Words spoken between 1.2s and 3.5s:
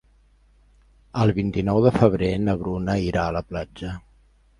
El vint-i-nou de febrer na Bruna irà a la